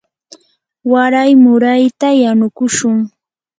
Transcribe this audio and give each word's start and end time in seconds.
waray 0.91 1.31
murayta 1.43 2.09
yanukushun. 2.23 2.97